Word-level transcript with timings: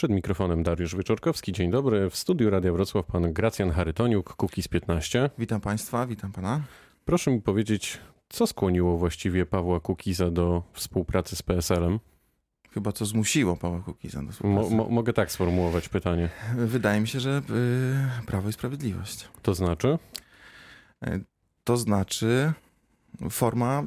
Przed 0.00 0.10
mikrofonem 0.10 0.62
Dariusz 0.62 0.96
Wieczorkowski. 0.96 1.52
Dzień 1.52 1.70
dobry. 1.70 2.10
W 2.10 2.16
studiu 2.16 2.50
Radia 2.50 2.72
Wrocław 2.72 3.06
pan 3.06 3.32
Gracjan 3.32 3.70
Charytoniuk, 3.70 4.34
Kukiz 4.34 4.68
15. 4.68 5.30
Witam 5.38 5.60
państwa, 5.60 6.06
witam 6.06 6.32
pana. 6.32 6.60
Proszę 7.04 7.30
mi 7.30 7.40
powiedzieć, 7.42 7.98
co 8.28 8.46
skłoniło 8.46 8.98
właściwie 8.98 9.46
Pawła 9.46 9.80
Kukiza 9.80 10.30
do 10.30 10.62
współpracy 10.72 11.36
z 11.36 11.42
PSL-em? 11.42 11.98
Chyba 12.70 12.92
co 12.92 13.06
zmusiło 13.06 13.56
Pawła 13.56 13.80
Kukiza 13.80 14.18
do 14.18 14.26
Mo, 14.26 14.32
współpracy. 14.32 14.74
mo, 14.74 14.88
mogę 14.88 15.12
tak 15.12 15.32
sformułować 15.32 15.88
pytanie. 15.88 16.28
Wydaje 16.56 17.00
mi 17.00 17.08
się, 17.08 17.20
że 17.20 17.42
y, 18.22 18.26
Prawo 18.26 18.48
i 18.48 18.52
Sprawiedliwość. 18.52 19.28
To 19.42 19.54
znaczy? 19.54 19.98
Y, 21.06 21.24
to 21.64 21.76
znaczy 21.76 22.52
forma, 23.30 23.82
y, 23.82 23.84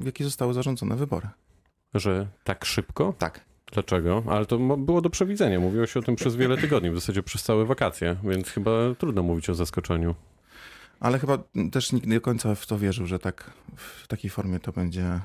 w 0.00 0.06
jakiej 0.06 0.24
zostały 0.24 0.54
zarządzone 0.54 0.96
wybory. 0.96 1.28
Że 1.94 2.26
tak 2.44 2.64
szybko? 2.64 3.14
Tak. 3.18 3.49
Dlaczego? 3.72 4.22
Ale 4.26 4.46
to 4.46 4.58
było 4.58 5.00
do 5.00 5.10
przewidzenia. 5.10 5.60
Mówiło 5.60 5.86
się 5.86 6.00
o 6.00 6.02
tym 6.02 6.16
przez 6.16 6.36
wiele 6.36 6.56
tygodni, 6.56 6.90
w 6.90 6.94
zasadzie 6.94 7.22
przez 7.22 7.42
całe 7.42 7.64
wakacje, 7.64 8.16
więc 8.24 8.48
chyba 8.48 8.70
trudno 8.98 9.22
mówić 9.22 9.50
o 9.50 9.54
zaskoczeniu. 9.54 10.14
Ale 11.00 11.18
chyba 11.18 11.38
też 11.72 11.92
nikt 11.92 12.06
nie 12.06 12.14
do 12.14 12.20
końca 12.20 12.54
w 12.54 12.66
to 12.66 12.78
wierzył, 12.78 13.06
że 13.06 13.18
tak 13.18 13.50
w 13.76 14.08
takiej 14.08 14.30
formie 14.30 14.60
to 14.60 14.72
będzie 14.72 15.20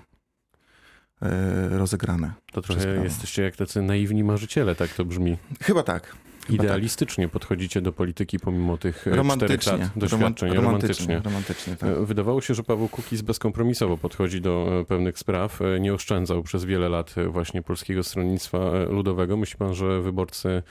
y, 1.23 1.26
rozegrane. 1.70 2.34
To 2.52 2.62
trochę 2.62 3.03
jesteście 3.03 3.44
jak 3.44 3.55
tacy 3.55 3.81
naiwni 3.81 4.23
marzyciele, 4.23 4.75
tak 4.75 4.89
to 4.94 5.05
brzmi. 5.05 5.38
Chyba 5.62 5.84
tak. 5.84 6.16
Chyba 6.48 6.63
Idealistycznie 6.63 7.27
podchodzicie 7.30 7.81
do 7.81 7.94
polityki 7.94 8.40
pomimo 8.40 8.77
tych 8.77 8.98
e, 8.98 8.99
czterech 8.99 9.17
Romantycznie. 9.17 9.77
lat 9.77 9.91
doświadczeń. 9.95 10.49
Roman- 10.49 10.66
romantycznie. 10.66 11.20
Romantycznie, 11.20 11.76
tak. 11.76 11.90
E, 11.90 12.05
Wydawało 12.05 12.41
się, 12.41 12.53
że 12.53 12.63
Paweł 12.63 12.88
Kukiz 12.88 13.22
bezkompromisowo 13.22 13.98
podchodzi 13.98 14.41
do 14.41 14.80
e, 14.81 14.86
pewnych 14.86 15.20
spraw. 15.20 15.59
Nie 15.80 15.94
oszczędzał 15.94 16.44
przez 16.44 16.66
wiele 16.66 16.89
lat 16.89 17.16
właśnie 17.30 17.62
Polskiego 17.63 18.03
Stronnictwa 18.03 18.58
Ludowego. 18.89 19.38
Myśli 19.38 19.58
pan, 19.58 19.73
że 19.76 20.02
wyborcy 20.02 20.63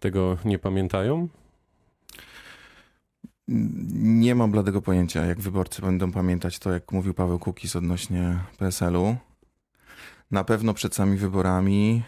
tego 0.00 0.36
nie 0.44 0.58
pamiętają? 0.58 1.28
Nie 3.94 4.34
mam 4.34 4.50
bladego 4.50 4.82
pojęcia, 4.82 5.24
jak 5.26 5.40
wyborcy 5.40 5.82
będą 5.82 6.12
pamiętać 6.12 6.58
to, 6.58 6.72
jak 6.72 6.92
mówił 6.92 7.14
Paweł 7.14 7.38
Kukiz 7.38 7.76
odnośnie 7.76 8.38
PSL-u. 8.58 9.16
Na 10.30 10.44
pewno 10.44 10.74
przed 10.74 10.94
samymi 10.94 11.18
wyborami 11.18 12.02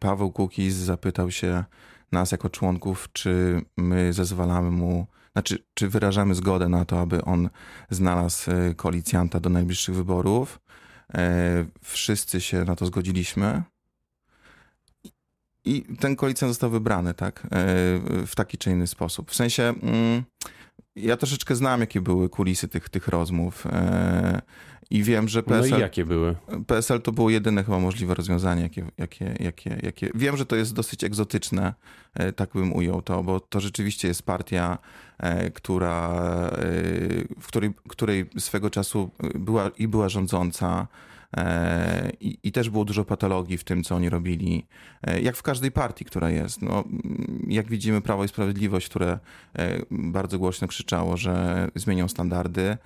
Paweł 0.00 0.30
Kukiz 0.32 0.74
zapytał 0.74 1.30
się 1.30 1.64
nas 2.12 2.32
jako 2.32 2.50
członków, 2.50 3.08
czy 3.12 3.62
my 3.76 4.12
zezwalamy 4.12 4.70
mu, 4.70 5.06
znaczy, 5.32 5.64
czy 5.74 5.88
wyrażamy 5.88 6.34
zgodę 6.34 6.68
na 6.68 6.84
to, 6.84 7.00
aby 7.00 7.24
on 7.24 7.50
znalazł 7.90 8.50
e, 8.50 8.74
koalicjanta 8.74 9.40
do 9.40 9.50
najbliższych 9.50 9.94
wyborów. 9.94 10.60
E, 11.14 11.64
Wszyscy 11.82 12.40
się 12.40 12.64
na 12.64 12.76
to 12.76 12.86
zgodziliśmy. 12.86 13.62
I 15.64 15.82
ten 15.82 16.16
koalicjant 16.16 16.50
został 16.50 16.70
wybrany, 16.70 17.14
tak? 17.14 17.40
E, 17.44 17.48
W 18.26 18.32
taki 18.36 18.58
czy 18.58 18.70
inny 18.70 18.86
sposób. 18.86 19.30
W 19.30 19.34
sensie, 19.34 19.62
mm, 19.62 20.22
ja 20.96 21.16
troszeczkę 21.16 21.56
znam, 21.56 21.80
jakie 21.80 22.00
były 22.00 22.28
kulisy 22.28 22.68
tych, 22.68 22.88
tych 22.88 23.08
rozmów. 23.08 23.66
I 24.90 25.02
wiem, 25.02 25.28
że 25.28 25.38
No 25.38 25.44
PSL, 25.46 25.78
i 25.78 25.80
jakie 25.80 26.04
były? 26.04 26.36
PSL 26.66 27.00
to 27.00 27.12
było 27.12 27.30
jedyne 27.30 27.64
chyba 27.64 27.78
możliwe 27.78 28.14
rozwiązanie, 28.14 28.62
jakie, 28.62 28.84
jakie, 28.98 29.34
jakie, 29.40 29.76
jakie. 29.82 30.10
Wiem, 30.14 30.36
że 30.36 30.46
to 30.46 30.56
jest 30.56 30.74
dosyć 30.74 31.04
egzotyczne, 31.04 31.74
e, 32.14 32.32
tak 32.32 32.50
bym 32.54 32.72
ujął 32.72 33.02
to, 33.02 33.22
bo 33.22 33.40
to 33.40 33.60
rzeczywiście 33.60 34.08
jest 34.08 34.22
partia, 34.22 34.78
e, 35.18 35.50
która, 35.50 36.10
e, 36.52 36.60
w 37.40 37.46
której, 37.46 37.72
której 37.88 38.30
swego 38.38 38.70
czasu 38.70 39.10
była 39.34 39.70
i 39.78 39.88
była 39.88 40.08
rządząca. 40.08 40.86
E, 41.36 42.10
I, 42.20 42.38
I 42.42 42.52
też 42.52 42.70
było 42.70 42.84
dużo 42.84 43.04
patologii 43.04 43.58
w 43.58 43.64
tym, 43.64 43.84
co 43.84 43.96
oni 43.96 44.10
robili. 44.10 44.66
E, 45.02 45.20
Jak 45.20 45.36
w 45.36 45.42
każdej 45.42 45.72
partii, 45.72 46.04
która 46.04 46.30
jest. 46.30 46.62
No, 46.62 46.84
mm, 46.86 47.46
jak 47.48 47.68
widzimy, 47.68 48.00
Prawo 48.00 48.24
i 48.24 48.28
Sprawiedliwość, 48.28 48.88
które 48.88 49.18
e, 49.58 49.82
bardzo 49.90 50.38
głośno 50.38 50.68
krzyczało, 50.68 51.16
że 51.16 51.68
zmienią 51.74 52.08
standardy, 52.08 52.76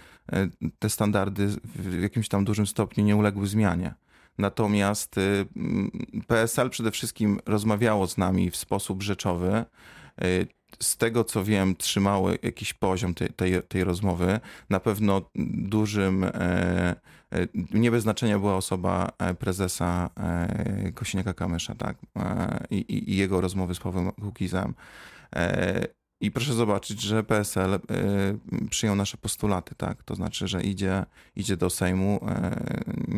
te 0.78 0.91
standardy 0.91 1.49
w 1.75 2.03
jakimś 2.03 2.28
tam 2.28 2.44
dużym 2.44 2.66
stopniu 2.66 3.05
nie 3.05 3.16
uległy 3.16 3.47
zmianie. 3.47 3.94
Natomiast 4.38 5.19
y, 5.19 5.47
mm, 5.56 5.91
PSL 6.26 6.71
przede 6.71 6.91
wszystkim 6.91 7.41
rozmawiało 7.47 8.06
z 8.06 8.19
nami 8.19 8.50
w 8.50 8.56
sposób 8.56 9.03
rzeczowy. 9.03 9.65
Z 10.83 10.97
tego 10.97 11.25
co 11.25 11.45
wiem, 11.45 11.77
trzymało 11.77 12.31
jakiś 12.43 12.75
poziom 12.75 13.15
tej, 13.15 13.29
tej, 13.29 13.62
tej 13.62 13.85
rozmowy. 13.85 14.41
Na 14.71 14.81
pewno 14.81 15.23
dużym, 15.55 16.25
e, 16.25 16.31
e, 16.33 16.97
nie 17.75 17.91
bez 17.91 18.03
znaczenia 18.03 18.39
była 18.39 18.57
osoba 18.57 19.09
e, 19.19 19.35
prezesa 19.35 20.11
Kosiniaka-Kamysza, 20.95 21.77
tak? 21.77 21.97
I, 22.71 22.85
i- 22.89 23.17
jego 23.17 23.41
rozmowy 23.41 23.75
z 23.75 23.79
Pawłem 23.79 24.12
Kukizem. 24.12 24.75
I 26.21 26.31
proszę 26.31 26.55
zobaczyć, 26.55 27.01
że 27.01 27.25
PSL 27.25 27.81
przyjął 28.71 28.97
nasze 28.97 29.17
postulaty, 29.17 29.75
tak? 29.75 30.03
To 30.03 30.15
znaczy, 30.15 30.49
że 30.49 30.62
idzie, 30.62 31.05
idzie 31.37 31.56
do 31.56 31.71
Sejmu, 31.71 32.21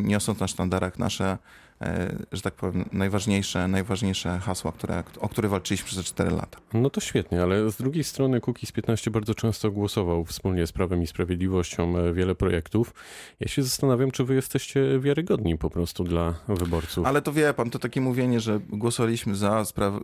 niosąc 0.07 0.41
na 0.41 0.49
sztandarach 0.49 0.99
nasze, 0.99 1.39
e, 1.81 2.17
że 2.33 2.43
tak 2.43 2.55
powiem, 2.55 2.89
najważniejsze, 2.93 3.69
najważniejsze 3.69 4.39
hasła, 4.39 4.73
które, 4.73 5.05
o 5.21 5.29
które 5.29 5.49
walczyliśmy 5.49 5.87
przez 5.87 5.99
te 5.99 6.05
4 6.05 6.31
lata. 6.31 6.59
No 6.75 6.91
to 6.91 7.01
świetnie, 7.01 7.43
ale 7.43 7.71
z 7.71 7.77
drugiej 7.77 8.05
strony 8.05 8.41
Kukiz 8.41 8.73
15 8.73 9.11
bardzo 9.11 9.35
często 9.35 9.71
głosował 9.71 10.25
wspólnie 10.25 10.67
z 10.67 10.73
Prawem 10.73 11.03
i 11.03 11.07
Sprawiedliwością 11.07 11.99
e, 11.99 12.13
wiele 12.13 12.35
projektów. 12.35 12.95
Ja 13.41 13.49
się 13.49 13.63
zastanawiam, 13.63 14.11
czy 14.11 14.25
wy 14.25 14.35
jesteście 14.35 15.01
wiarygodni 15.01 15.59
po 15.59 15.71
prostu 15.71 16.05
dla 16.05 16.35
wyborców. 16.49 17.07
Ale 17.07 17.23
to 17.23 17.33
wie 17.33 17.55
pan, 17.55 17.71
to 17.71 17.79
takie 17.79 18.01
mówienie, 18.01 18.41
że 18.41 18.61
głosowaliśmy 18.69 19.37
za 19.37 19.65
sprawę. 19.65 20.01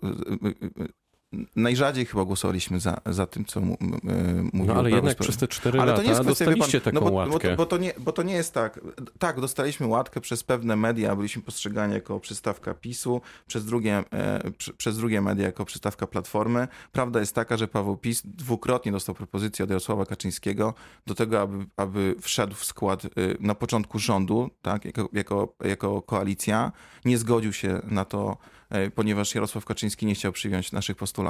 Najrzadziej 1.57 2.07
chyba 2.07 2.25
głosowaliśmy 2.25 2.81
za, 2.81 2.97
za 3.07 3.27
tym, 3.27 3.45
co 3.45 3.61
mu, 3.61 3.77
m- 3.81 4.51
mówił 4.53 4.75
No 4.75 4.81
ale 4.81 4.91
jednak 4.91 5.19
przez 5.19 5.37
te 5.37 5.49
cztery 5.49 5.81
Ale 5.81 5.93
lata 5.93 6.03
to 6.03 6.03
nie 6.03 6.09
jest 6.09 6.21
kwestia, 6.23 6.45
dostaliście 6.45 6.81
pan, 6.81 6.93
taką 6.93 7.05
no 7.05 7.11
bo, 7.11 7.27
bo, 7.27 7.33
łatkę. 7.33 7.51
to, 7.51 7.57
bo, 7.57 7.67
to 7.67 7.79
nie, 7.79 7.93
bo 7.99 8.13
to 8.13 8.23
nie 8.23 8.35
jest 8.35 8.55
tak. 8.55 8.81
Tak, 9.19 9.41
dostaliśmy 9.41 9.87
łatkę 9.87 10.21
przez 10.21 10.45
pewne 10.45 10.77
media, 10.77 11.17
byliśmy 11.17 11.43
postrzegani 11.43 11.95
jako 11.95 12.21
przystawka 12.21 12.75
PiSu, 12.75 13.21
przez 13.47 13.65
drugie, 13.65 14.05
e, 14.13 14.41
przez 14.77 14.97
drugie 14.97 15.21
media 15.21 15.47
jako 15.47 15.65
przystawka 15.65 16.07
Platformy. 16.07 16.69
Prawda 16.93 17.21
jest 17.21 17.35
taka, 17.35 17.57
że 17.57 17.69
Paweł 17.69 17.97
PiS 17.97 18.23
dwukrotnie 18.25 18.93
dostał 18.93 19.15
propozycję 19.15 19.65
od 19.65 19.71
Jarosława 19.71 20.07
Kaczyńskiego 20.07 20.75
do 21.07 21.15
tego, 21.15 21.41
aby, 21.41 21.67
aby 21.77 22.15
wszedł 22.21 22.55
w 22.55 22.65
skład 22.65 23.05
e, 23.05 23.09
na 23.41 23.55
początku 23.55 23.99
rządu, 23.99 24.51
tak, 24.63 24.85
jako, 24.85 25.09
jako, 25.13 25.55
jako 25.65 26.03
koalicja. 26.03 26.73
Nie 27.05 27.19
zgodził 27.19 27.53
się 27.53 27.81
na 27.85 28.05
to, 28.05 28.37
e, 28.71 28.91
ponieważ 28.91 29.35
Jarosław 29.35 29.65
Kaczyński 29.65 30.07
nie 30.07 30.15
chciał 30.15 30.33
przyjąć 30.33 30.73
naszych 30.73 30.97
postulatów. 30.97 31.22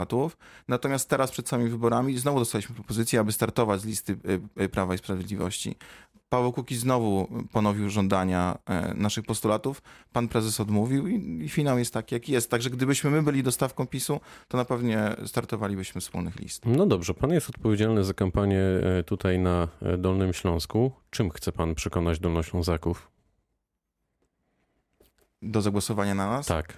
Natomiast 0.69 1.09
teraz 1.09 1.31
przed 1.31 1.49
samymi 1.49 1.71
wyborami 1.71 2.19
znowu 2.19 2.39
dostaliśmy 2.39 2.75
propozycję, 2.75 3.21
aby 3.21 3.33
startować 3.33 3.81
z 3.81 3.85
listy 3.85 4.13
y, 4.59 4.63
y, 4.63 4.69
Prawa 4.69 4.95
i 4.95 4.99
Sprawiedliwości. 4.99 5.77
Paweł 6.33 6.53
Kukiz 6.53 6.79
znowu 6.81 7.29
ponowił 7.53 7.91
żądania 7.91 8.59
e, 8.67 8.95
naszych 8.95 9.25
postulatów. 9.25 9.83
Pan 10.13 10.29
prezes 10.29 10.61
odmówił 10.61 11.09
i, 11.09 11.45
i 11.45 11.49
finał 11.49 11.79
jest 11.79 11.95
taki, 11.95 12.15
jaki 12.15 12.33
jest. 12.33 12.51
Także 12.51 12.71
gdybyśmy 12.71 13.11
my 13.11 13.23
byli 13.23 13.43
dostawką 13.43 13.87
PiSu, 13.87 14.21
to 14.49 14.57
na 14.57 14.65
pewno 14.65 14.93
startowalibyśmy 15.27 16.01
wspólnych 16.01 16.41
list. 16.41 16.63
No 16.67 16.87
dobrze, 16.87 17.15
pan 17.15 17.31
jest 17.31 17.49
odpowiedzialny 17.49 18.05
za 18.05 18.15
kampanię 18.15 18.61
e, 18.61 19.03
tutaj 19.03 19.39
na 19.39 19.69
e, 19.83 19.99
Dolnym 19.99 20.33
Śląsku. 20.33 20.93
Czym 21.11 21.31
chce 21.31 21.53
pan 21.53 21.75
przekonać 21.75 22.19
Dolnoślązaków? 22.19 23.11
Do 25.43 25.63
zagłosowania 25.63 26.15
na 26.15 26.31
nas? 26.31 26.47
Tak. 26.47 26.75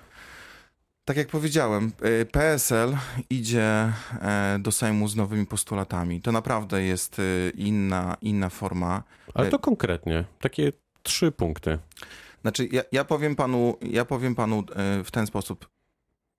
Tak 1.04 1.16
jak 1.16 1.28
powiedziałem, 1.28 1.92
y, 2.22 2.26
PSL 2.26 2.96
idzie 3.30 3.92
e, 4.20 4.58
do 4.60 4.72
Sejmu 4.72 5.08
z 5.08 5.16
nowymi 5.16 5.46
postulatami. 5.46 6.20
To 6.20 6.32
naprawdę 6.32 6.82
jest 6.82 7.18
y, 7.18 7.52
inna, 7.56 8.16
inna 8.20 8.48
forma. 8.48 9.02
Ale 9.34 9.46
E- 9.46 9.50
to 9.50 9.58
konkretnie, 9.58 10.24
takie 10.40 10.72
trzy 11.02 11.32
punkty. 11.32 11.78
Znaczy, 12.42 12.68
ja, 12.72 12.82
ja 12.92 13.04
powiem 13.04 13.36
panu, 13.36 13.76
ja 13.82 14.04
powiem 14.04 14.34
panu 14.34 14.64
e, 14.76 15.04
w 15.04 15.10
ten 15.10 15.26
sposób. 15.26 15.68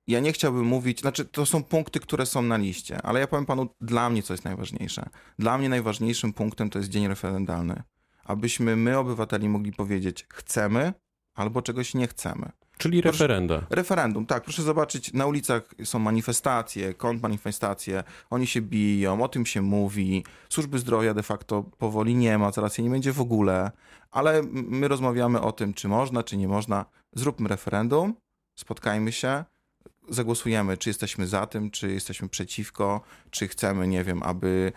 Ja 0.08 0.20
nie 0.20 0.34
chciałbym 0.34 0.66
mówić, 0.66 1.02
znaczy 1.02 1.26
to 1.26 1.46
są 1.46 1.64
punkty, 1.64 2.00
które 2.00 2.26
są 2.26 2.42
na 2.42 2.58
liście, 2.58 3.02
ale 3.02 3.20
ja 3.20 3.28
powiem 3.28 3.46
panu 3.46 3.70
dla 3.82 4.10
mnie, 4.10 4.24
co 4.24 4.34
jest 4.34 4.46
najważniejsze. 4.46 5.10
Dla 5.40 5.58
mnie 5.58 5.70
najważniejszym 5.70 6.34
punktem 6.34 6.70
to 6.70 6.80
jest 6.80 6.90
dzień 6.90 7.08
referendalny. 7.08 7.84
Abyśmy 8.24 8.76
my, 8.76 8.98
obywateli, 8.98 9.50
mogli 9.50 9.74
powiedzieć 9.74 10.26
chcemy 10.30 10.94
albo 11.34 11.62
czegoś 11.62 11.94
nie 11.94 12.08
chcemy. 12.08 12.52
Czyli 12.78 13.02
Proszę- 13.02 13.18
referenda. 13.18 13.62
Referendum, 13.70 14.26
tak, 14.26 14.44
proszę 14.44 14.62
zobaczyć, 14.62 15.14
na 15.14 15.26
ulicach 15.26 15.62
są 15.84 16.00
manifestacje, 16.00 16.94
kontrmanifestacje, 16.94 18.04
oni 18.30 18.48
się 18.48 18.62
biją, 18.62 19.24
o 19.24 19.28
tym 19.28 19.46
się 19.46 19.62
mówi, 19.62 20.24
służby 20.50 20.80
zdrowia 20.80 21.14
de 21.14 21.24
facto 21.24 21.64
powoli 21.78 22.16
nie 22.16 22.38
ma, 22.38 22.52
zaraz 22.52 22.78
jej 22.78 22.86
nie 22.86 22.92
będzie 22.92 23.12
w 23.14 23.22
ogóle, 23.22 23.72
ale 24.12 24.42
my 24.52 24.88
rozmawiamy 24.88 25.42
o 25.42 25.52
tym, 25.52 25.74
czy 25.74 25.88
można, 25.88 26.24
czy 26.24 26.38
nie 26.38 26.48
można, 26.48 26.86
zróbmy 27.14 27.50
referendum, 27.50 28.14
spotkajmy 28.60 29.12
się, 29.12 29.44
zagłosujemy, 30.10 30.78
czy 30.78 30.90
jesteśmy 30.90 31.28
za 31.28 31.48
tym, 31.48 31.72
czy 31.72 31.92
jesteśmy 31.92 32.30
przeciwko, 32.30 33.02
czy 33.32 33.48
chcemy, 33.48 33.88
nie 33.88 34.04
wiem, 34.04 34.24
aby 34.24 34.72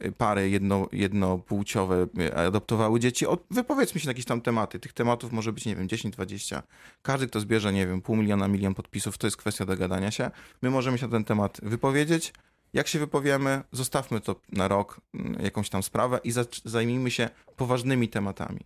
e, 0.00 0.12
pary 0.12 0.50
jedno, 0.50 0.88
jednopłciowe 0.92 2.06
adoptowały 2.36 3.00
dzieci. 3.00 3.26
O, 3.26 3.38
wypowiedzmy 3.50 4.00
się 4.00 4.06
na 4.06 4.10
jakieś 4.10 4.24
tam 4.24 4.40
tematy. 4.40 4.80
Tych 4.80 4.92
tematów 4.92 5.32
może 5.32 5.52
być, 5.52 5.66
nie 5.66 5.76
wiem, 5.76 5.88
10, 5.88 6.14
20. 6.14 6.62
Każdy, 7.02 7.26
kto 7.26 7.40
zbierze, 7.40 7.72
nie 7.72 7.86
wiem, 7.86 8.02
pół 8.02 8.16
miliona, 8.16 8.48
milion 8.48 8.74
podpisów, 8.74 9.18
to 9.18 9.26
jest 9.26 9.36
kwestia 9.36 9.64
dogadania 9.64 10.10
się. 10.10 10.30
My 10.62 10.70
możemy 10.70 10.98
się 10.98 11.06
na 11.06 11.12
ten 11.12 11.24
temat 11.24 11.60
wypowiedzieć. 11.62 12.32
Jak 12.72 12.88
się 12.88 12.98
wypowiemy, 12.98 13.62
zostawmy 13.72 14.20
to 14.20 14.36
na 14.52 14.68
rok, 14.68 15.00
mm, 15.14 15.44
jakąś 15.44 15.68
tam 15.68 15.82
sprawę 15.82 16.20
i 16.24 16.32
zajmijmy 16.64 17.10
się 17.10 17.30
poważnymi 17.56 18.08
tematami 18.08 18.60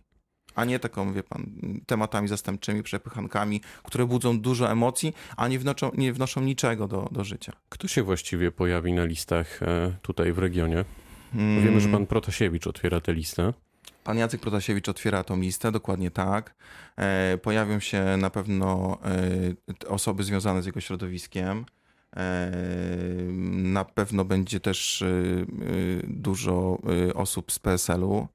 a 0.55 0.65
nie 0.65 0.79
taką, 0.79 1.13
wie 1.13 1.23
pan, 1.23 1.45
tematami 1.85 2.27
zastępczymi, 2.27 2.83
przepychankami, 2.83 3.61
które 3.83 4.05
budzą 4.05 4.39
dużo 4.39 4.71
emocji, 4.71 5.13
a 5.37 5.47
nie 5.47 5.59
wnoszą, 5.59 5.91
nie 5.97 6.13
wnoszą 6.13 6.41
niczego 6.41 6.87
do, 6.87 7.09
do 7.11 7.23
życia. 7.23 7.53
Kto 7.69 7.87
się 7.87 8.03
właściwie 8.03 8.51
pojawi 8.51 8.93
na 8.93 9.05
listach 9.05 9.63
e, 9.63 9.95
tutaj 10.01 10.31
w 10.31 10.39
regionie? 10.39 10.85
Hmm. 11.33 11.63
Wiemy, 11.63 11.81
że 11.81 11.89
pan 11.89 12.05
Protasiewicz 12.05 12.67
otwiera 12.67 13.01
tę 13.01 13.13
listę. 13.13 13.53
Pan 14.03 14.17
Jacek 14.17 14.41
Protasiewicz 14.41 14.89
otwiera 14.89 15.23
tą 15.23 15.39
listę, 15.39 15.71
dokładnie 15.71 16.11
tak. 16.11 16.55
E, 16.97 17.37
pojawią 17.37 17.79
się 17.79 18.17
na 18.17 18.29
pewno 18.29 18.97
e, 19.85 19.87
osoby 19.87 20.23
związane 20.23 20.61
z 20.61 20.65
jego 20.65 20.81
środowiskiem. 20.81 21.65
Na 23.53 23.85
pewno 23.85 24.25
będzie 24.25 24.59
też 24.59 25.03
dużo 26.03 26.77
osób 27.15 27.51
z 27.51 27.59
PSL-u. 27.59 28.27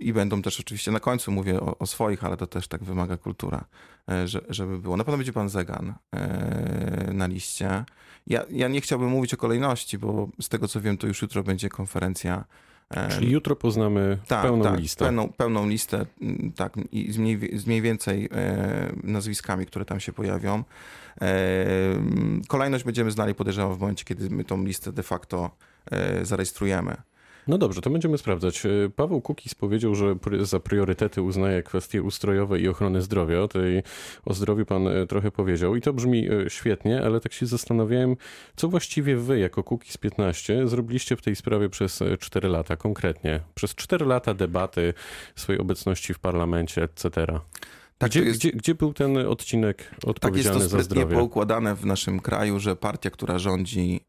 I 0.00 0.12
będą 0.12 0.42
też 0.42 0.60
oczywiście, 0.60 0.90
na 0.90 1.00
końcu 1.00 1.32
mówię 1.32 1.60
o, 1.60 1.78
o 1.78 1.86
swoich, 1.86 2.24
ale 2.24 2.36
to 2.36 2.46
też 2.46 2.68
tak 2.68 2.84
wymaga 2.84 3.16
kultura, 3.16 3.64
e, 4.10 4.28
że, 4.28 4.40
żeby 4.48 4.78
było. 4.78 4.96
Na 4.96 5.04
pewno 5.04 5.18
będzie 5.18 5.32
pan 5.32 5.48
Zegan 5.48 5.94
e, 6.12 7.10
na 7.12 7.26
liście. 7.26 7.84
Ja, 8.26 8.44
ja 8.50 8.68
nie 8.68 8.80
chciałbym 8.80 9.08
mówić 9.08 9.34
o 9.34 9.36
kolejności, 9.36 9.98
bo 9.98 10.28
z 10.40 10.48
tego 10.48 10.68
co 10.68 10.80
wiem, 10.80 10.98
to 10.98 11.06
już 11.06 11.22
jutro 11.22 11.42
będzie 11.42 11.68
konferencja 11.68 12.44
Czyli 13.10 13.30
jutro 13.30 13.56
poznamy 13.56 14.18
tak, 14.26 14.42
pełną 14.42 14.64
tak, 14.64 14.80
listę. 14.80 15.04
Pełną, 15.04 15.28
pełną 15.28 15.68
listę, 15.68 16.06
tak, 16.56 16.76
i 16.92 17.12
z 17.12 17.18
mniej, 17.18 17.58
z 17.58 17.66
mniej 17.66 17.82
więcej 17.82 18.28
e, 18.32 18.92
nazwiskami, 19.04 19.66
które 19.66 19.84
tam 19.84 20.00
się 20.00 20.12
pojawią. 20.12 20.64
E, 21.20 21.34
kolejność 22.48 22.84
będziemy 22.84 23.10
znali, 23.10 23.34
podejrzewam, 23.34 23.76
w 23.76 23.80
momencie, 23.80 24.04
kiedy 24.04 24.30
my 24.30 24.44
tą 24.44 24.64
listę 24.64 24.92
de 24.92 25.02
facto 25.02 25.50
e, 25.90 26.24
zarejestrujemy. 26.24 26.96
No 27.46 27.58
dobrze, 27.58 27.80
to 27.80 27.90
będziemy 27.90 28.18
sprawdzać. 28.18 28.66
E, 28.66 28.70
Paweł 28.96 29.20
Kukis 29.20 29.54
powiedział, 29.54 29.94
że 29.94 30.16
za 30.40 30.60
priorytety 30.60 31.22
uznaje 31.22 31.62
kwestie 31.62 32.02
ustrojowe 32.02 32.60
i 32.60 32.68
ochrony 32.68 33.02
zdrowia. 33.02 33.40
O, 33.40 33.48
tej, 33.48 33.82
o 34.24 34.34
zdrowiu 34.34 34.66
pan 34.66 34.88
e, 34.88 35.06
trochę 35.06 35.30
powiedział 35.30 35.76
i 35.76 35.80
to 35.80 35.92
brzmi 35.92 36.28
e, 36.30 36.50
świetnie, 36.50 37.02
ale 37.02 37.20
tak 37.20 37.32
się 37.32 37.46
zastanawiałem, 37.46 38.16
co 38.56 38.68
właściwie 38.68 39.16
wy 39.16 39.38
jako 39.38 39.64
Kukis 39.64 39.96
15 39.96 40.68
zrobiliście 40.68 41.16
w 41.16 41.22
tej 41.22 41.36
sprawie 41.36 41.68
przez 41.68 42.00
4 42.20 42.48
lata 42.48 42.76
konkretnie? 42.76 43.40
Przez 43.54 43.74
4 43.74 44.06
lata 44.06 44.34
debaty, 44.34 44.94
swojej 45.36 45.60
obecności 45.60 46.14
w 46.14 46.18
parlamencie, 46.18 46.82
etc. 46.82 47.10
Tak, 47.98 48.10
gdzie, 48.10 48.22
jest, 48.22 48.38
gdzie, 48.38 48.52
gdzie, 48.52 48.74
był 48.74 48.94
ten 48.94 49.16
odcinek 49.16 49.90
odpowiedzialny 50.06 50.60
tak 50.60 50.62
jest 50.62 50.72
to 50.72 50.78
za 50.78 50.84
zdrowie? 50.84 51.16
poukładane 51.16 51.74
w 51.74 51.86
naszym 51.86 52.20
kraju, 52.20 52.60
że 52.60 52.76
partia, 52.76 53.10
która 53.10 53.38
rządzi 53.38 54.00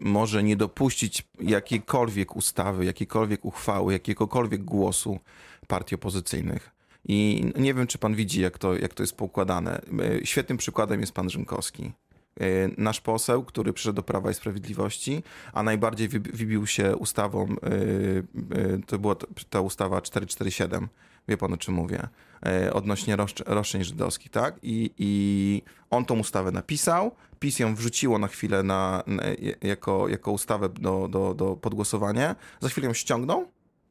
może 0.00 0.42
nie 0.42 0.56
dopuścić 0.56 1.24
jakiejkolwiek 1.40 2.36
ustawy, 2.36 2.84
jakiejkolwiek 2.84 3.44
uchwały, 3.44 3.92
jakiegokolwiek 3.92 4.64
głosu 4.64 5.18
partii 5.66 5.94
opozycyjnych. 5.94 6.70
I 7.08 7.44
nie 7.56 7.74
wiem, 7.74 7.86
czy 7.86 7.98
pan 7.98 8.14
widzi, 8.14 8.40
jak 8.40 8.58
to, 8.58 8.76
jak 8.76 8.94
to 8.94 9.02
jest 9.02 9.16
poukładane. 9.16 9.80
Y, 10.22 10.26
świetnym 10.26 10.58
przykładem 10.58 11.00
jest 11.00 11.12
pan 11.12 11.30
Rzymkowski. 11.30 11.92
Y, 12.42 12.74
nasz 12.78 13.00
poseł, 13.00 13.44
który 13.44 13.72
przyszedł 13.72 13.96
do 13.96 14.02
Prawa 14.02 14.30
i 14.30 14.34
Sprawiedliwości, 14.34 15.22
a 15.52 15.62
najbardziej 15.62 16.08
wybił 16.08 16.66
się 16.66 16.96
ustawą, 16.96 17.56
to 18.86 18.98
była 18.98 19.16
ta 19.50 19.60
ustawa 19.60 20.00
447, 20.02 20.88
wie 21.28 21.36
pan 21.36 21.52
o 21.52 21.56
czym 21.56 21.74
mówię, 21.74 22.08
odnośnie 22.72 23.16
roszczeń 23.46 23.84
żydowskich, 23.84 24.30
tak? 24.30 24.54
I, 24.62 24.90
I 24.98 25.62
on 25.90 26.04
tą 26.04 26.18
ustawę 26.18 26.50
napisał, 26.50 27.12
PiS 27.38 27.58
ją 27.58 27.74
wrzuciło 27.74 28.18
na 28.18 28.28
chwilę 28.28 28.62
na, 28.62 29.02
jako, 29.62 30.08
jako 30.08 30.32
ustawę 30.32 30.68
do, 30.68 31.08
do, 31.08 31.34
do 31.34 31.56
podgłosowania, 31.56 32.36
za 32.60 32.68
chwilę 32.68 32.86
ją 32.86 32.94
ściągną 32.94 33.46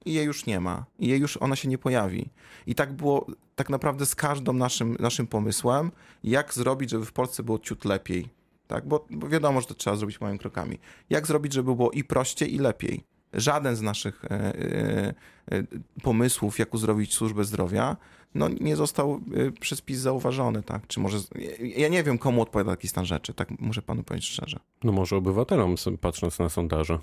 i 0.05 0.13
jej 0.13 0.25
już 0.25 0.45
nie 0.45 0.59
ma. 0.59 0.85
I 0.99 1.07
jej 1.07 1.19
już 1.19 1.37
ona 1.37 1.55
się 1.55 1.69
nie 1.69 1.77
pojawi. 1.77 2.29
I 2.67 2.75
tak 2.75 2.93
było 2.93 3.25
tak 3.55 3.69
naprawdę 3.69 4.05
z 4.05 4.15
każdym 4.15 4.57
naszym, 4.57 4.97
naszym 4.99 5.27
pomysłem, 5.27 5.91
jak 6.23 6.53
zrobić, 6.53 6.89
żeby 6.89 7.05
w 7.05 7.11
Polsce 7.11 7.43
było 7.43 7.59
ciut 7.59 7.85
lepiej. 7.85 8.36
Tak? 8.67 8.87
Bo, 8.87 9.05
bo 9.09 9.29
wiadomo, 9.29 9.61
że 9.61 9.67
to 9.67 9.73
trzeba 9.73 9.95
zrobić 9.95 10.21
małymi 10.21 10.39
krokami. 10.39 10.79
Jak 11.09 11.27
zrobić, 11.27 11.53
żeby 11.53 11.75
było 11.75 11.91
i 11.91 12.03
prościej, 12.03 12.55
i 12.55 12.57
lepiej. 12.57 13.03
Żaden 13.33 13.75
z 13.75 13.81
naszych 13.81 14.25
e, 14.25 14.29
e, 14.31 15.13
e 15.51 15.63
pomysłów, 16.03 16.59
jak 16.59 16.73
uzdrowić 16.73 17.13
służbę 17.13 17.43
zdrowia, 17.43 17.97
no, 18.35 18.47
nie 18.59 18.75
został 18.75 19.21
y, 19.37 19.51
przez 19.51 19.81
PiS 19.81 19.99
zauważony, 19.99 20.63
tak? 20.63 20.87
Czy 20.87 20.99
może... 20.99 21.17
Ja 21.59 21.87
nie 21.87 22.03
wiem, 22.03 22.17
komu 22.17 22.41
odpowiada 22.41 22.71
taki 22.71 22.87
stan 22.87 23.05
rzeczy, 23.05 23.33
tak 23.33 23.59
muszę 23.59 23.81
panu 23.81 24.03
powiedzieć 24.03 24.29
szczerze. 24.29 24.59
No 24.83 24.91
może 24.91 25.15
obywatelom, 25.15 25.75
patrząc 26.01 26.39
na 26.39 26.49
sondaże. 26.49 26.99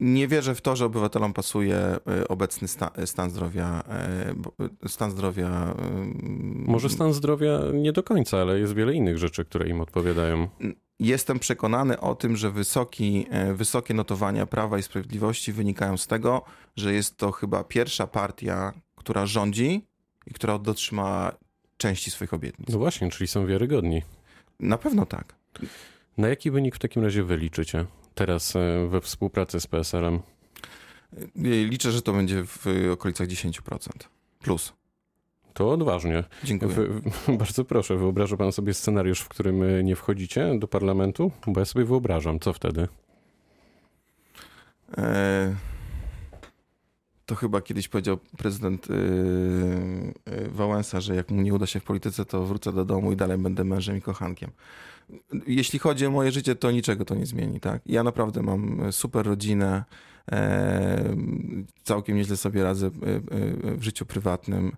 Nie 0.00 0.28
wierzę 0.28 0.54
w 0.54 0.60
to, 0.60 0.76
że 0.76 0.84
obywatelom 0.84 1.32
pasuje 1.32 1.96
y, 2.22 2.28
obecny 2.28 2.68
sta, 2.68 2.90
stan 3.04 3.30
zdrowia. 3.30 3.84
Y, 4.84 4.88
stan 4.88 5.10
zdrowia. 5.10 5.74
Może 6.54 6.88
stan 6.88 7.12
zdrowia 7.12 7.60
nie 7.74 7.92
do 7.92 8.02
końca, 8.02 8.38
ale 8.38 8.58
jest 8.58 8.74
wiele 8.74 8.94
innych 8.94 9.18
rzeczy, 9.18 9.44
które 9.44 9.68
im 9.68 9.80
odpowiadają. 9.80 10.48
Jestem 11.00 11.38
przekonany 11.38 12.00
o 12.00 12.14
tym, 12.14 12.36
że 12.36 12.50
wysoki, 12.50 13.26
wysokie 13.54 13.94
notowania 13.94 14.46
Prawa 14.46 14.78
i 14.78 14.82
Sprawiedliwości 14.82 15.52
wynikają 15.52 15.96
z 15.96 16.06
tego, 16.06 16.42
że 16.76 16.92
jest 16.92 17.16
to 17.16 17.32
chyba 17.32 17.64
pierwsza 17.64 18.06
partia, 18.06 18.72
która 18.96 19.26
rządzi 19.26 19.86
i 20.26 20.34
która 20.34 20.58
dotrzymała 20.58 21.32
części 21.76 22.10
swoich 22.10 22.34
obietnic. 22.34 22.68
No 22.68 22.78
właśnie, 22.78 23.10
czyli 23.10 23.28
są 23.28 23.46
wiarygodni. 23.46 24.02
Na 24.60 24.78
pewno 24.78 25.06
tak. 25.06 25.34
Na 26.18 26.28
jaki 26.28 26.50
wynik 26.50 26.76
w 26.76 26.78
takim 26.78 27.02
razie 27.02 27.24
wy 27.24 27.36
liczycie 27.36 27.86
teraz 28.14 28.56
e, 28.56 28.86
we 28.88 29.00
współpracy 29.00 29.60
z 29.60 29.66
PSL-em? 29.66 30.14
E, 30.14 31.20
liczę, 31.44 31.92
że 31.92 32.02
to 32.02 32.12
będzie 32.12 32.44
w 32.44 32.66
okolicach 32.92 33.28
10%. 33.28 33.88
Plus. 34.42 34.72
To 35.54 35.70
odważnie. 35.70 36.24
Dziękuję. 36.44 36.76
bardzo 37.38 37.64
proszę, 37.64 37.96
wyobraża 37.96 38.36
pan 38.36 38.52
sobie 38.52 38.74
scenariusz, 38.74 39.20
w 39.20 39.28
którym 39.28 39.62
e, 39.62 39.82
nie 39.82 39.96
wchodzicie 39.96 40.58
do 40.58 40.68
parlamentu? 40.68 41.32
Bo 41.46 41.60
ja 41.60 41.64
sobie 41.64 41.84
wyobrażam, 41.84 42.40
co 42.40 42.52
wtedy? 42.52 42.88
E, 44.98 45.56
to 47.30 47.34
chyba 47.34 47.60
kiedyś 47.60 47.88
powiedział 47.88 48.18
prezydent 48.38 48.88
yy, 48.88 50.48
Wałęsa, 50.48 51.00
że 51.00 51.14
jak 51.16 51.30
mu 51.30 51.42
nie 51.42 51.54
uda 51.54 51.66
się 51.66 51.80
w 51.80 51.84
polityce, 51.84 52.24
to 52.24 52.44
wrócę 52.44 52.72
do 52.72 52.84
domu 52.84 53.12
i 53.12 53.16
dalej 53.16 53.38
będę 53.38 53.64
mężem 53.64 53.96
i 53.96 54.00
kochankiem. 54.00 54.50
Jeśli 55.46 55.78
chodzi 55.78 56.06
o 56.06 56.10
moje 56.10 56.32
życie, 56.32 56.54
to 56.54 56.70
niczego 56.70 57.04
to 57.04 57.14
nie 57.14 57.26
zmieni. 57.26 57.60
Tak? 57.60 57.82
Ja 57.86 58.02
naprawdę 58.02 58.42
mam 58.42 58.92
super 58.92 59.26
rodzinę, 59.26 59.84
całkiem 61.82 62.16
nieźle 62.16 62.36
sobie 62.36 62.62
radzę 62.62 62.90
w 63.62 63.82
życiu 63.82 64.06
prywatnym 64.06 64.72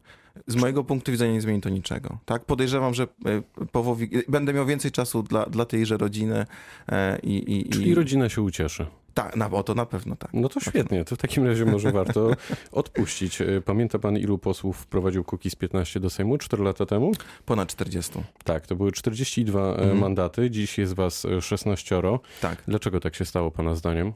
z 0.47 0.57
mojego 0.57 0.85
punktu 0.85 1.13
widzenia 1.13 1.33
nie 1.33 1.41
zmieni 1.41 1.61
to 1.61 1.69
niczego. 1.69 2.19
Tak? 2.25 2.45
Podejrzewam, 2.45 2.95
że 2.95 3.03
e, 3.03 3.43
powowi... 3.73 4.09
będę 4.29 4.53
miał 4.53 4.67
więcej 4.67 4.91
czasu 4.91 5.23
dla, 5.23 5.47
dla 5.47 5.65
tejże 5.65 5.97
rodziny. 5.97 6.47
E, 6.89 7.19
I, 7.23 7.61
i, 7.61 7.69
Czyli 7.69 7.95
rodzina 7.95 8.29
się 8.29 8.43
ucieszy. 8.43 8.87
Tak, 9.15 9.37
no, 9.37 9.51
bo 9.51 9.63
to 9.63 9.75
na 9.75 9.87
pewno 9.87 10.17
tak. 10.17 10.31
No 10.33 10.49
to 10.49 10.61
świetnie, 10.61 11.05
to 11.05 11.17
w 11.17 11.19
takim 11.19 11.47
razie 11.47 11.65
może 11.65 11.93
warto 12.03 12.31
odpuścić. 12.73 13.41
E, 13.41 13.61
pamięta 13.61 13.99
pan, 13.99 14.19
ilu 14.19 14.39
posłów 14.39 14.77
wprowadził 14.77 15.25
Kukiz 15.25 15.55
15 15.55 16.01
do 16.01 16.11
Sejmu 16.11 16.39
4 16.39 16.63
lata 16.63 16.87
temu? 16.87 17.13
Ponad 17.45 17.69
40. 17.69 18.13
Tak, 18.45 18.67
to 18.67 18.77
były 18.77 18.93
42 18.93 19.69
mhm. 19.69 19.99
mandaty, 19.99 20.51
dziś 20.51 20.79
jest 20.79 20.95
was 20.95 21.27
16. 21.41 22.03
Tak. 22.41 22.63
Dlaczego 22.69 23.01
tak 23.01 23.15
się 23.15 23.25
stało, 23.25 23.51
pana 23.51 23.75
zdaniem? 23.75 24.13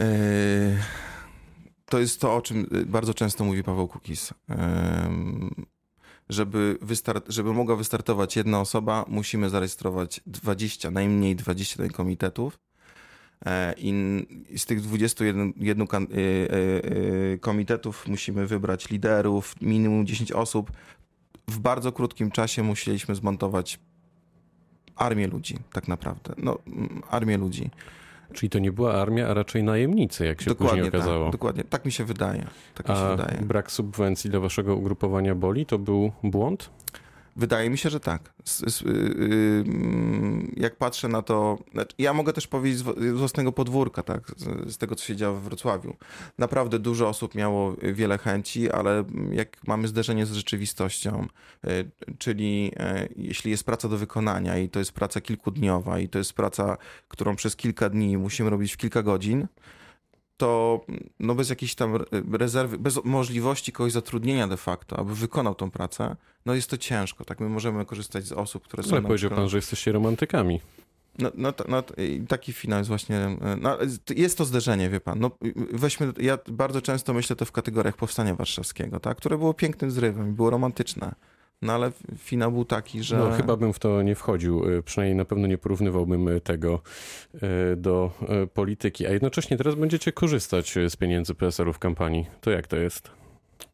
Yy 0.00 0.06
to 1.90 1.98
jest 1.98 2.20
to, 2.20 2.34
o 2.34 2.42
czym 2.42 2.66
y, 2.74 2.86
bardzo 2.86 3.14
często 3.14 3.44
mówi 3.44 3.62
Paweł 3.62 3.88
Kukis. 3.88 4.34
Żeby, 6.28 6.78
wystart, 6.82 7.24
żeby 7.28 7.52
mogła 7.52 7.76
wystartować 7.76 8.36
jedna 8.36 8.60
osoba, 8.60 9.04
musimy 9.08 9.50
zarejestrować 9.50 10.20
20, 10.26 10.90
najmniej 10.90 11.36
20 11.36 11.88
komitetów. 11.88 12.58
E, 13.46 13.74
I 13.78 13.92
z 14.56 14.66
tych 14.66 14.80
21 14.80 15.52
y, 15.92 16.18
y, 16.18 17.38
komitetów 17.40 18.08
musimy 18.08 18.46
wybrać 18.46 18.90
liderów, 18.90 19.54
minimum 19.60 20.06
10 20.06 20.32
osób. 20.32 20.72
W 21.48 21.58
bardzo 21.58 21.92
krótkim 21.92 22.30
czasie 22.30 22.62
musieliśmy 22.62 23.14
zmontować 23.14 23.78
armię 24.96 25.26
ludzi, 25.26 25.58
tak 25.72 25.88
naprawdę. 25.88 26.34
No, 26.38 26.58
armię 27.10 27.38
ludzi. 27.38 27.70
Czyli 28.32 28.50
to 28.50 28.58
nie 28.58 28.72
była 28.72 28.94
armia, 28.94 29.28
a 29.28 29.34
raczej 29.34 29.62
najemnicy, 29.62 30.26
jak 30.26 30.42
się 30.42 30.54
później 30.54 30.82
okazało. 30.88 31.24
Tak, 31.24 31.32
dokładnie, 31.32 31.64
tak 31.64 31.84
mi 31.84 31.92
się 31.92 32.04
wydaje. 32.04 32.46
Tak 32.74 32.88
mi 32.88 32.94
się 32.94 33.00
a 33.00 33.16
wydaje. 33.16 33.38
brak 33.42 33.70
subwencji 33.72 34.30
dla 34.30 34.40
waszego 34.40 34.76
ugrupowania 34.76 35.34
boli 35.34 35.66
to 35.66 35.78
był 35.78 36.12
błąd? 36.22 36.70
Wydaje 37.36 37.70
mi 37.70 37.78
się, 37.78 37.90
że 37.90 38.00
tak. 38.00 38.32
Y, 38.62 38.90
y, 38.90 39.64
jak 40.56 40.76
patrzę 40.76 41.08
na 41.08 41.22
to, 41.22 41.58
znaczy, 41.72 41.94
ja 41.98 42.12
mogę 42.12 42.32
też 42.32 42.46
powiedzieć 42.46 42.78
z 42.78 42.82
własnego 43.12 43.52
podwórka, 43.52 44.02
tak, 44.02 44.32
z, 44.66 44.76
tego, 44.76 44.94
co 44.94 45.04
się 45.04 45.16
działo 45.16 45.36
we 45.36 45.40
Wrocławiu. 45.40 45.96
Naprawdę 46.38 46.78
dużo 46.78 47.08
osób 47.08 47.34
miało 47.34 47.76
wiele 47.82 48.18
chęci, 48.18 48.70
ale 48.70 49.04
jak 49.32 49.66
mamy 49.66 49.88
zderzenie 49.88 50.26
z 50.26 50.32
rzeczywistością, 50.32 51.26
y, 51.64 51.90
czyli 52.18 52.72
jeśli 53.16 53.50
jest 53.50 53.64
praca 53.64 53.88
do 53.88 53.98
wykonania 53.98 54.58
i 54.58 54.68
to 54.68 54.78
jest 54.78 54.92
praca 54.92 55.20
kilkudniowa 55.20 55.98
i 55.98 56.08
to 56.08 56.18
jest 56.18 56.32
praca, 56.32 56.76
którą 57.08 57.36
przez 57.36 57.56
kilka 57.56 57.90
dni 57.90 58.18
musimy 58.18 58.50
robić 58.50 58.72
w 58.72 58.76
kilka 58.76 59.02
godzin, 59.02 59.46
to 60.40 60.80
no 61.20 61.34
bez 61.34 61.50
jakiejś 61.50 61.74
tam 61.74 61.98
rezerwy, 62.32 62.78
bez 62.78 63.04
możliwości 63.04 63.72
kogoś 63.72 63.92
zatrudnienia 63.92 64.48
de 64.48 64.56
facto, 64.56 64.98
aby 64.98 65.14
wykonał 65.14 65.54
tą 65.54 65.70
pracę, 65.70 66.16
no 66.46 66.54
jest 66.54 66.70
to 66.70 66.76
ciężko, 66.76 67.24
tak? 67.24 67.40
My 67.40 67.48
możemy 67.48 67.86
korzystać 67.86 68.24
z 68.24 68.32
osób, 68.32 68.64
które 68.64 68.82
są... 68.82 68.90
Ale 68.90 69.02
powiedział 69.02 69.16
przykład... 69.16 69.40
pan, 69.40 69.48
że 69.48 69.58
jesteście 69.58 69.92
romantykami. 69.92 70.60
No, 71.18 71.30
no, 71.34 71.52
no, 71.68 71.82
taki 72.28 72.52
finał 72.52 72.78
jest 72.78 72.88
właśnie. 72.88 73.36
No, 73.60 73.78
jest 74.16 74.38
to 74.38 74.44
zderzenie, 74.44 74.90
wie 74.90 75.00
pan. 75.00 75.20
No, 75.20 75.30
weźmy, 75.72 76.12
ja 76.18 76.38
bardzo 76.48 76.82
często 76.82 77.14
myślę 77.14 77.36
to 77.36 77.44
w 77.44 77.52
kategoriach 77.52 77.96
powstania 77.96 78.34
warszawskiego, 78.34 79.00
tak? 79.00 79.16
które 79.16 79.38
było 79.38 79.54
pięknym 79.54 79.90
zrywem, 79.90 80.34
było 80.34 80.50
romantyczne. 80.50 81.14
No 81.62 81.72
ale 81.72 81.92
finał 82.18 82.52
był 82.52 82.64
taki, 82.64 83.02
że. 83.02 83.18
No 83.18 83.30
chyba 83.30 83.56
bym 83.56 83.72
w 83.72 83.78
to 83.78 84.02
nie 84.02 84.14
wchodził. 84.14 84.68
Y, 84.68 84.82
przynajmniej 84.82 85.16
na 85.16 85.24
pewno 85.24 85.46
nie 85.46 85.58
porównywałbym 85.58 86.28
y, 86.28 86.40
tego 86.40 86.80
y, 87.72 87.76
do 87.76 88.10
polityki. 88.54 89.06
A 89.06 89.10
jednocześnie 89.10 89.56
teraz 89.56 89.74
będziecie 89.74 90.12
korzystać 90.12 90.74
z 90.88 90.96
pieniędzy 90.96 91.34
PSL-u 91.34 91.72
w 91.72 91.78
kampanii. 91.78 92.26
To 92.40 92.50
jak 92.50 92.66
to 92.66 92.76
jest? 92.76 93.10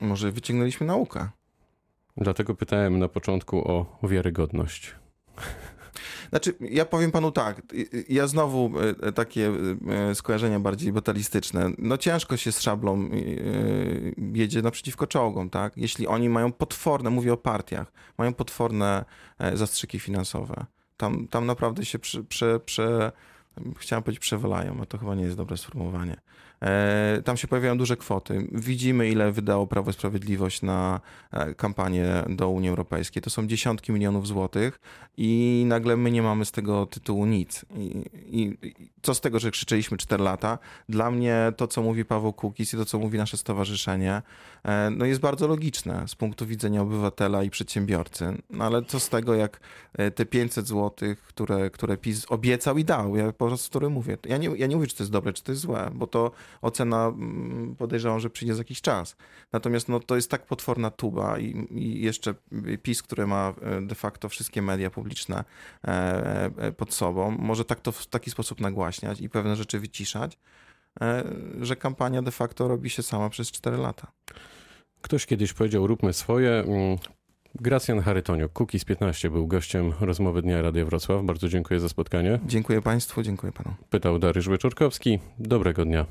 Może 0.01 0.33
wyciągnęliśmy 0.33 0.87
naukę. 0.87 1.29
Dlatego 2.17 2.55
pytałem 2.55 2.99
na 2.99 3.09
początku 3.09 3.71
o 3.71 3.99
wiarygodność. 4.03 4.95
Znaczy, 6.31 6.55
ja 6.61 6.85
powiem 6.85 7.11
panu 7.11 7.31
tak, 7.31 7.63
ja 8.09 8.27
znowu 8.27 8.73
e, 9.03 9.13
takie 9.13 9.53
e, 10.11 10.15
skojarzenia 10.15 10.61
bardziej 10.61 10.93
batalistyczne. 10.93 11.71
No 11.79 11.99
ciężko 11.99 12.37
się 12.37 12.53
z 12.53 12.61
szablą 12.61 13.05
e, 13.05 13.09
jedzie 14.35 14.63
naprzeciwko 14.63 15.07
czołgom, 15.07 15.51
tak? 15.51 15.77
Jeśli 15.77 16.07
oni 16.07 16.29
mają 16.29 16.53
potworne, 16.53 17.11
mówię 17.11 17.33
o 17.33 17.37
partiach, 17.37 17.93
mają 18.19 18.35
potworne 18.35 19.05
zastrzyki 19.55 20.01
finansowe. 20.01 20.67
Tam, 20.97 21.29
tam 21.29 21.47
naprawdę 21.47 21.85
się 21.85 21.99
prze, 21.99 22.25
prze, 22.25 22.61
prze 22.61 23.13
chciałem 23.79 24.03
powiedzieć 24.03 24.21
przewalają, 24.21 24.81
a 24.83 24.87
to 24.87 24.99
chyba 24.99 25.15
nie 25.15 25.25
jest 25.25 25.37
dobre 25.37 25.57
sformułowanie. 25.57 26.17
E, 26.63 27.23
tam 27.25 27.37
się 27.37 27.49
pojawiają 27.49 27.79
duże 27.79 27.97
kwoty. 27.97 28.49
Widzimy, 28.53 29.09
ile 29.09 29.33
wydało 29.33 29.67
Prawo 29.67 29.91
i 29.91 29.95
Sprawiedliwość 29.95 30.63
na 30.63 31.01
e, 31.33 31.55
kampanię 31.55 32.25
do 32.29 32.49
Unii 32.49 32.69
Europejskiej. 32.69 33.23
To 33.23 33.31
są 33.31 33.47
dziesiątki 33.47 33.93
milionów 33.93 34.27
złotych 34.27 34.81
i 35.17 35.65
nagle 35.67 35.97
my 35.97 36.11
nie 36.11 36.23
mamy 36.23 36.45
z 36.45 36.53
tego 36.53 36.87
tytułu 36.87 37.27
nic. 37.27 37.65
I, 37.77 38.05
i, 38.41 38.59
co 39.03 39.15
z 39.15 39.21
tego, 39.21 39.39
że 39.39 39.51
krzyczeliśmy 39.51 39.97
4 39.97 40.25
lata? 40.25 40.59
Dla 40.89 41.11
mnie 41.11 41.53
to, 41.57 41.67
co 41.67 41.83
mówi 41.83 42.05
Paweł 42.05 42.33
Kukiz 42.33 42.75
i 42.75 42.77
to, 42.77 42.85
co 42.85 42.99
mówi 42.99 43.19
nasze 43.19 43.37
stowarzyszenie, 43.37 44.23
e, 44.65 44.91
no 44.91 45.05
jest 45.05 45.21
bardzo 45.21 45.49
logiczne 45.49 46.09
z 46.09 46.15
punktu 46.15 46.47
widzenia 46.47 46.83
obywatela 46.83 47.43
i 47.43 47.51
przedsiębiorcy. 47.51 48.43
No 48.51 48.65
ale 48.65 48.83
co 48.85 49.01
z 49.01 49.09
tego, 49.09 49.35
jak 49.35 49.61
te 50.15 50.27
500 50.27 50.67
złotych, 50.67 51.23
które, 51.23 51.71
które 51.71 51.97
PiS 51.97 52.27
obiecał 52.29 52.79
i 52.79 52.85
dał, 52.85 53.17
ja 53.17 53.33
po 53.33 53.47
prostu 53.47 53.69
który 53.69 53.91
mówię. 53.91 54.19
Ja 54.27 54.37
nie, 54.37 54.49
ja 54.57 54.67
nie 54.67 54.77
mówię, 54.77 54.89
czy 54.89 54.97
to 54.97 55.03
jest 55.03 55.13
dobre, 55.13 55.33
czy 55.33 55.43
to 55.43 55.53
jest 55.53 55.63
złe, 55.63 55.91
bo 55.95 56.07
to 56.07 56.31
ocena 56.63 57.07
mm, 57.07 57.77
podejrzewam, 57.77 58.21
że 58.21 58.31
przyjdzie 58.31 58.55
za 58.55 58.61
jakiś 58.61 58.81
czas. 58.81 59.17
Natomiast 59.53 59.89
no, 59.89 60.01
to 60.01 60.17
jest 60.17 60.31
tak 60.31 60.47
potworna 60.47 60.91
tuba 60.91 61.39
i, 61.39 61.67
i 61.71 62.01
jeszcze 62.01 62.35
PiS, 62.83 63.03
który 63.03 63.27
ma 63.27 63.55
e, 63.63 63.83
de 63.83 63.95
facto 63.95 64.29
wszystkie 64.29 64.63
media 64.63 64.91
publiczne 64.91 65.45
e, 65.85 66.51
e, 66.59 66.73
pod 66.73 66.95
sobą, 66.95 67.31
może 67.31 67.65
tak 67.65 67.81
to 67.81 67.93
w 67.93 68.07
taki 68.07 68.31
sposób 68.31 68.61
nagłaśniać 68.61 69.21
i 69.21 69.29
pewne 69.29 69.57
rzeczy 69.57 69.81
wyciszać, 69.81 70.39
że 71.61 71.77
kampania 71.77 72.23
de 72.23 72.31
facto 72.31 72.69
robi 72.69 72.91
się 72.91 73.03
sama 73.03 73.31
przez 73.31 73.51
4 73.51 73.77
lata. 73.77 74.13
Ktoś 75.01 75.27
kiedyś 75.27 75.53
powiedział, 75.53 75.87
róbmy 75.87 76.13
swoje. 76.13 76.51
Mm, 76.51 76.99
Gracjan 77.61 78.01
Charytoniuk, 78.01 78.53
Kukiz 78.53 78.85
15 78.85 79.31
był 79.31 79.47
gościem 79.47 79.93
rozmowy 80.01 80.43
Dnia 80.43 80.63
Radia 80.63 80.85
Wrocław. 80.85 81.25
Bardzo 81.25 81.49
dziękuję 81.49 81.81
za 81.81 81.89
spotkanie. 81.89 82.39
Dziękuję 82.47 82.83
Państwu, 82.83 83.23
dziękuję 83.23 83.53
Panu. 83.53 83.75
Pytał 83.91 84.19
Dariusz 84.19 84.49
Wyczorkowski. 84.49 85.19
Dobrego 85.39 85.85
dnia. 85.85 86.07